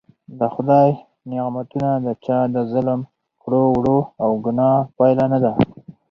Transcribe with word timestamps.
د 0.39 0.41
خدای 0.53 0.89
نعمتونه 1.29 1.89
د 2.05 2.07
چا 2.25 2.37
د 2.55 2.57
ظلم 2.71 3.01
کړو 3.43 3.63
وړو 3.75 3.99
او 4.23 4.29
ګناه 4.45 4.77
پایله 4.97 5.25
نده. 5.33 5.51